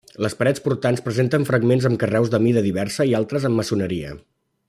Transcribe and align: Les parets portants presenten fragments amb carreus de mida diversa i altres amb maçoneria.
Les 0.25 0.35
parets 0.37 0.61
portants 0.67 1.03
presenten 1.07 1.45
fragments 1.49 1.85
amb 1.91 2.01
carreus 2.05 2.33
de 2.37 2.41
mida 2.47 2.65
diversa 2.69 3.09
i 3.13 3.15
altres 3.21 3.47
amb 3.51 3.63
maçoneria. 3.63 4.17